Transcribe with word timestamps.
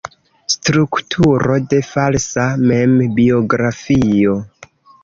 Strukturo 0.53 1.59
de 1.75 1.81
falsa 1.91 2.49
membiografio. 2.73 4.39